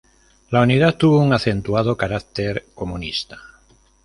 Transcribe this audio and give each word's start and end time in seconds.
La 0.49 0.61
unidad 0.63 0.97
tuvo 0.97 1.19
un 1.19 1.31
acentuado 1.31 1.95
carácter 1.95 2.65
comunista. 2.73 3.37